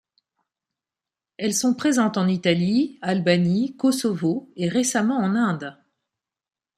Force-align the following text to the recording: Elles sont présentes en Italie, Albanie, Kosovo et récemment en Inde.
Elles 1.37 1.53
sont 1.53 1.75
présentes 1.75 2.17
en 2.17 2.27
Italie, 2.27 2.97
Albanie, 3.03 3.75
Kosovo 3.77 4.51
et 4.55 4.67
récemment 4.67 5.17
en 5.17 5.35
Inde. 5.35 5.77